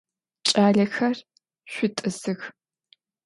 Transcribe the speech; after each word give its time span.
Кӏалэхэр, 0.47 1.17
шъутӏысых! 1.71 2.41